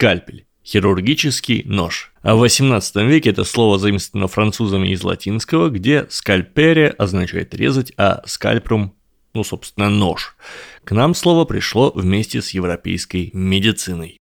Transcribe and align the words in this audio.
скальпель 0.00 0.46
хирургический 0.64 1.62
нож. 1.66 2.12
А 2.22 2.34
в 2.34 2.38
18 2.38 2.96
веке 2.96 3.30
это 3.30 3.44
слово 3.44 3.78
заимствовано 3.78 4.28
французами 4.28 4.88
из 4.88 5.02
латинского, 5.02 5.68
где 5.68 6.06
скальпере 6.08 6.88
означает 6.88 7.54
резать, 7.54 7.92
а 7.98 8.22
скальпрум 8.24 8.94
ну, 9.34 9.44
собственно, 9.44 9.90
нож. 9.90 10.36
К 10.84 10.92
нам 10.92 11.14
слово 11.14 11.44
пришло 11.44 11.92
вместе 11.94 12.40
с 12.42 12.50
европейской 12.50 13.30
медициной. 13.32 14.19